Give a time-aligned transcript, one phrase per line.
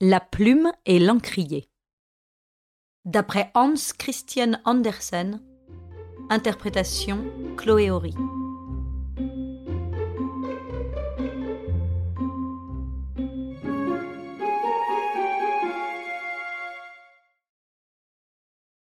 [0.00, 1.72] La plume et l'encrier.
[3.04, 5.42] D'après Hans Christian Andersen,
[6.30, 7.24] interprétation
[7.56, 8.14] Chloé Horry.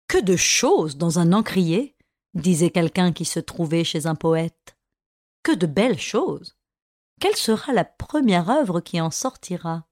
[0.09, 1.95] Que de choses dans un encrier,
[2.33, 4.75] disait quelqu'un qui se trouvait chez un poète.
[5.43, 6.57] Que de belles choses.
[7.21, 9.87] Quelle sera la première œuvre qui en sortira?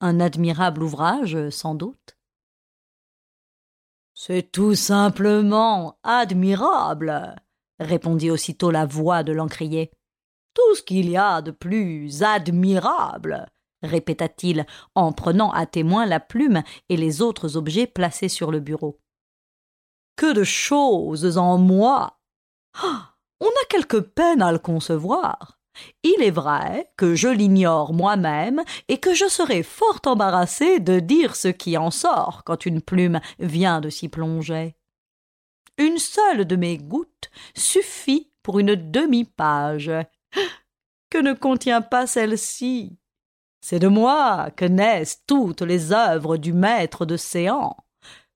[0.00, 2.16] Un admirable ouvrage, sans doute.
[4.14, 7.36] C'est tout simplement admirable,
[7.78, 9.90] répondit aussitôt la voix de l'encrier.
[10.54, 13.46] Tout ce qu'il y a de plus admirable,
[13.82, 18.98] répéta-t-il en prenant à témoin la plume et les autres objets placés sur le bureau.
[20.16, 22.18] Que de choses en moi.
[22.82, 25.55] Ah, on a quelque peine à le concevoir.
[26.02, 31.36] Il est vrai que je l'ignore moi-même et que je serais fort embarrassé de dire
[31.36, 34.76] ce qui en sort quand une plume vient de s'y plonger.
[35.78, 39.90] Une seule de mes gouttes suffit pour une demi-page.
[41.08, 42.98] Que ne contient pas celle-ci?
[43.60, 47.76] C'est de moi que naissent toutes les œuvres du maître de séant.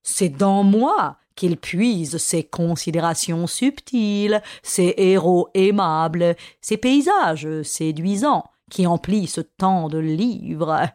[0.03, 8.87] C'est dans moi qu'il puise ses considérations subtiles, ses héros aimables, ses paysages séduisants, qui
[8.87, 10.89] emplissent tant de livres.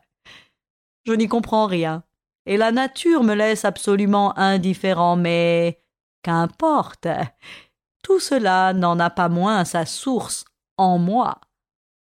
[1.05, 2.03] Je n'y comprends rien,
[2.45, 5.81] et la nature me laisse absolument indifférent, mais
[6.23, 7.07] qu'importe.
[8.03, 10.45] Tout cela n'en a pas moins sa source
[10.77, 11.39] en moi,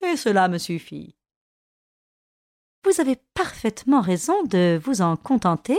[0.03, 1.17] et cela me suffit.
[2.85, 5.79] Vous avez parfaitement raison de vous en contenter,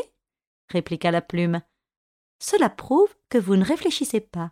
[0.69, 1.62] répliqua la plume.
[2.42, 4.52] Cela prouve que vous ne réfléchissez pas,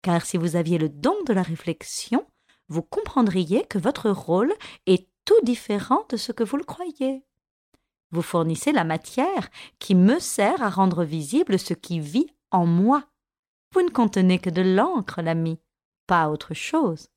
[0.00, 2.26] car si vous aviez le don de la réflexion,
[2.68, 4.54] vous comprendriez que votre rôle
[4.86, 7.22] est tout différent de ce que vous le croyez.
[8.10, 13.04] Vous fournissez la matière qui me sert à rendre visible ce qui vit en moi.
[13.74, 15.60] Vous ne contenez que de l'encre, l'ami,
[16.06, 17.08] pas autre chose.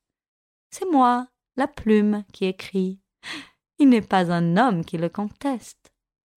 [0.69, 2.99] C'est moi, la plume, qui écrit.
[3.77, 5.88] Il n'est pas un homme qui le conteste.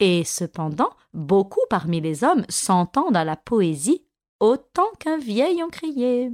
[0.05, 4.05] Et cependant, beaucoup parmi les hommes s'entendent à la poésie
[4.41, 6.33] autant qu'un vieil encrier.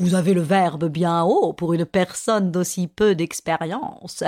[0.00, 4.24] Vous avez le verbe bien haut pour une personne d'aussi peu d'expérience,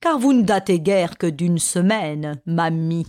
[0.00, 3.06] car vous ne datez guère que d'une semaine, mamie,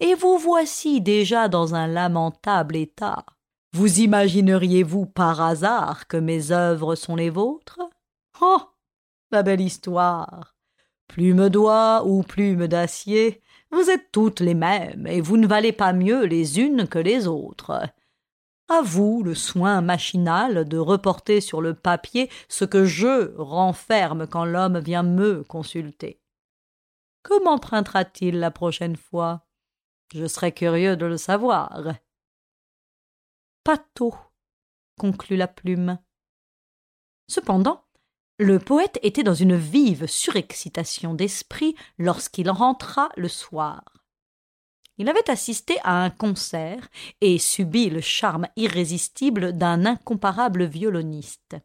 [0.00, 3.26] et vous voici déjà dans un lamentable état.
[3.74, 7.80] Vous imagineriez-vous par hasard que mes œuvres sont les vôtres?
[8.40, 8.62] Oh.
[9.30, 10.57] La belle histoire.
[11.08, 15.92] Plume d'oie ou plume d'acier, vous êtes toutes les mêmes, et vous ne valez pas
[15.92, 17.82] mieux les unes que les autres.
[18.68, 24.44] À vous le soin machinal de reporter sur le papier ce que je renferme quand
[24.44, 26.20] l'homme vient me consulter.
[27.22, 29.46] Que m'empruntera-t-il la prochaine fois?
[30.14, 31.94] Je serais curieux de le savoir.
[33.64, 33.78] Pas
[34.98, 35.98] conclut la plume.
[37.26, 37.87] Cependant,
[38.38, 43.82] le poète était dans une vive surexcitation d'esprit lorsqu'il rentra le soir.
[44.96, 46.88] Il avait assisté à un concert
[47.20, 51.56] et subi le charme irrésistible d'un incomparable violoniste.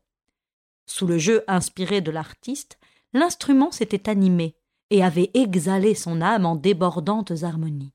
[0.87, 2.79] Sous le jeu inspiré de l'artiste,
[3.13, 4.55] l'instrument s'était animé
[4.89, 7.93] et avait exhalé son âme en débordantes harmonies.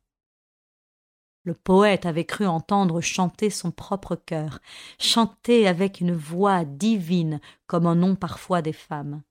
[1.45, 4.61] Le poète avait cru entendre chanter son propre cœur,
[4.99, 9.23] chanter avec une voix divine comme en ont parfois des femmes.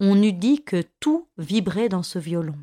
[0.00, 2.58] On eût dit que tout vibrait dans ce violon.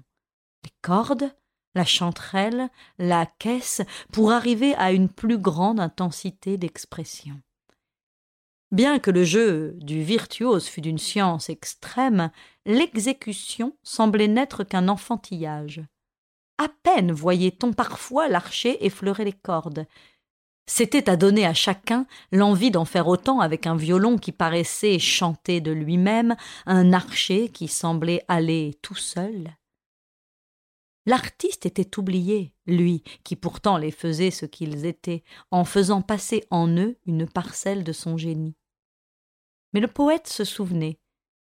[0.63, 1.31] Les cordes,
[1.75, 7.39] la chanterelle, la caisse, pour arriver à une plus grande intensité d'expression.
[8.72, 12.31] Bien que le jeu du virtuose fût d'une science extrême,
[12.66, 15.81] l'exécution semblait n'être qu'un enfantillage.
[16.57, 19.85] À peine voyait-on parfois l'archer effleurer les cordes.
[20.66, 25.62] C'était à donner à chacun l'envie d'en faire autant avec un violon qui paraissait chanter
[25.62, 26.35] de lui-même,
[26.66, 29.56] un archer qui semblait aller tout seul.
[31.06, 36.68] L'artiste était oublié, lui, qui pourtant les faisait ce qu'ils étaient, en faisant passer en
[36.68, 38.57] eux une parcelle de son génie.
[39.71, 41.00] Mais le poète se souvenait,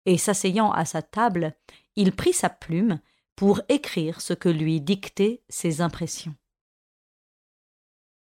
[0.08, 1.56] et s'asseyant à sa table,
[1.96, 3.00] il prit sa plume
[3.42, 6.36] pour écrire ce que lui dictaient ses impressions.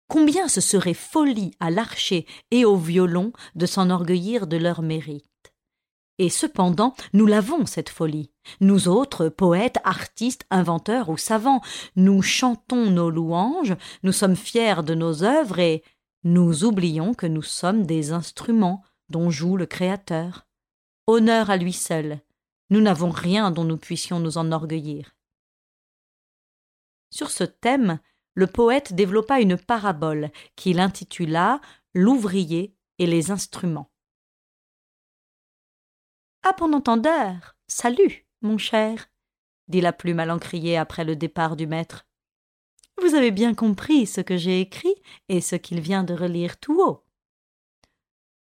[0.07, 5.53] Combien ce serait folie à l'archer et au violon de s'enorgueillir de leur mérite.
[6.19, 8.31] Et cependant, nous l'avons, cette folie.
[8.61, 11.59] Nous autres, poètes, artistes, inventeurs ou savants,
[11.97, 15.83] nous chantons nos louanges, nous sommes fiers de nos œuvres et
[16.23, 20.47] nous oublions que nous sommes des instruments dont joue le Créateur.
[21.07, 22.21] Honneur à lui seul,
[22.69, 25.15] Nous n'avons rien dont nous puissions nous enorgueillir.
[27.09, 27.99] Sur ce thème,
[28.35, 31.59] le poète développa une parabole qu'il intitula
[31.95, 33.91] L'ouvrier et les instruments.
[36.43, 39.09] Ah, bon entendeur, salut, mon cher,
[39.67, 42.05] dit la plume à l'encrier après le départ du maître.
[43.01, 44.93] Vous avez bien compris ce que j'ai écrit
[45.29, 47.05] et ce qu'il vient de relire tout haut.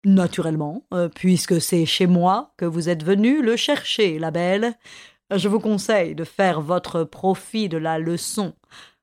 [0.04, 4.76] Naturellement, euh, puisque c'est chez moi que vous êtes venu le chercher, la belle.
[5.31, 8.54] Je vous conseille de faire votre profit de la leçon,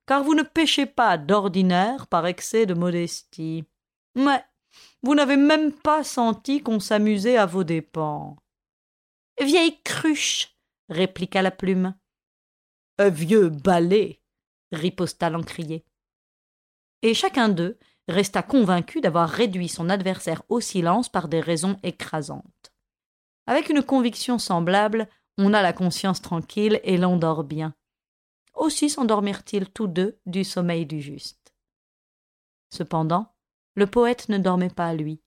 [0.06, 3.64] car vous ne péchez pas d'ordinaire par excès de modestie.
[4.16, 4.44] Mais
[5.02, 8.36] vous n'avez même pas senti qu'on s'amusait à vos dépens.
[9.42, 10.58] Vieille cruche,
[10.90, 11.96] répliqua la plume.
[13.00, 14.20] Vieux balai,
[14.74, 15.86] riposta l'encrier.
[17.02, 17.78] Et chacun d'eux
[18.10, 22.72] resta convaincu d'avoir réduit son adversaire au silence par des raisons écrasantes.
[23.48, 25.08] Avec une conviction semblable,
[25.38, 27.74] on a la conscience tranquille et l'on dort bien.
[28.56, 31.54] Aussi s'endormirent-ils tous deux du sommeil du juste.
[32.72, 33.34] Cependant,
[33.76, 35.22] le poète ne dormait pas, lui.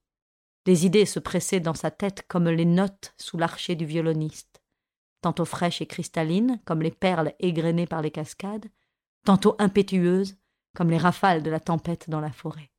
[0.67, 4.62] Les idées se pressaient dans sa tête comme les notes sous l'archet du violoniste,
[5.23, 8.67] tantôt fraîches et cristallines comme les perles égrenées par les cascades,
[9.25, 10.37] tantôt impétueuses
[10.76, 12.71] comme les rafales de la tempête dans la forêt.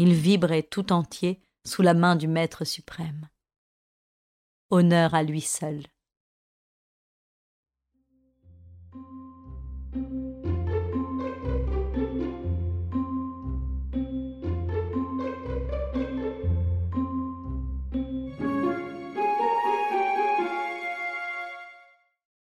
[0.00, 3.28] Il vibrait tout entier sous la main du Maître suprême.
[4.70, 5.82] Honneur à lui seul.